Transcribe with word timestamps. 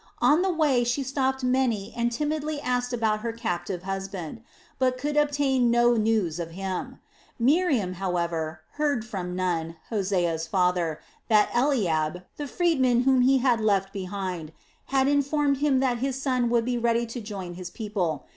On 0.19 0.41
the 0.41 0.51
way 0.51 0.83
she 0.83 1.03
stopped 1.03 1.43
many 1.43 1.93
and 1.95 2.11
timidly 2.11 2.59
asked 2.59 2.91
about 2.91 3.19
her 3.19 3.31
captive 3.31 3.83
husband, 3.83 4.41
but 4.79 4.97
could 4.97 5.15
obtain 5.15 5.69
no 5.69 5.93
news 5.93 6.39
of 6.39 6.49
him. 6.49 6.97
Miriam, 7.37 7.93
however, 7.93 8.61
heard 8.81 9.05
from 9.05 9.35
Nun, 9.35 9.75
Hosea's 9.91 10.47
father, 10.47 10.99
that 11.27 11.51
Eliab, 11.55 12.23
the 12.37 12.47
freedman 12.47 13.01
whom 13.03 13.21
he 13.21 13.37
had 13.37 13.59
left 13.61 13.93
behind, 13.93 14.53
had 14.87 15.07
informed 15.07 15.57
him 15.57 15.81
that 15.81 15.99
his 15.99 16.19
son 16.19 16.49
would 16.49 16.65
be 16.65 16.79
ready 16.79 17.05
to 17.05 17.21
join 17.21 17.53
his 17.53 17.69
people. 17.69 18.25